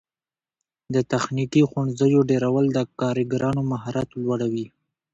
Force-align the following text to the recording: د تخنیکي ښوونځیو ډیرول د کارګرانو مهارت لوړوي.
د 0.93 0.95
تخنیکي 1.11 1.61
ښوونځیو 1.69 2.21
ډیرول 2.31 2.65
د 2.71 2.77
کارګرانو 2.99 3.61
مهارت 3.71 4.09
لوړوي. 4.21 4.65